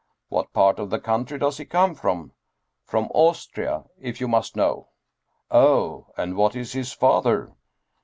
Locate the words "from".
1.93-2.31, 2.87-3.11